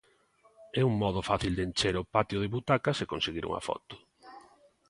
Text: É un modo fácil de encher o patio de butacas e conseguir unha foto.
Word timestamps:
É 0.81 0.81
un 0.89 0.93
modo 1.03 1.21
fácil 1.29 1.51
de 1.55 1.63
encher 1.69 1.95
o 2.01 2.07
patio 2.15 2.37
de 2.41 2.51
butacas 2.55 2.97
e 3.03 3.09
conseguir 3.13 3.43
unha 3.49 3.61
foto. 3.67 3.95